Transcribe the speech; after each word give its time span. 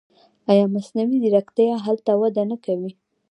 آیا 0.51 0.63
مصنوعي 0.75 1.17
ځیرکتیا 1.23 1.73
هلته 1.85 2.11
وده 2.21 2.43
نه 2.51 2.57
کوي؟ 2.65 2.91